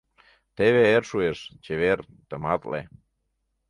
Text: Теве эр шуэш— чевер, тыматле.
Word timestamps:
Теве 0.55 0.83
эр 0.95 1.03
шуэш— 1.09 1.39
чевер, 1.63 1.99
тыматле. 2.29 2.81